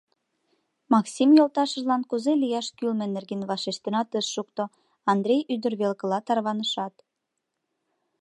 Максим 0.93 1.29
йолташыжлан 1.37 2.03
кузе 2.09 2.31
лияш 2.41 2.67
кӱлмӧ 2.77 3.05
нерген 3.15 3.41
вашештенат 3.49 4.09
ыш 4.19 4.27
шукто, 4.33 4.63
Андрей 5.11 5.41
ӱдыр 5.53 5.73
велкыла 5.81 6.19
тарванышат. 6.27 6.95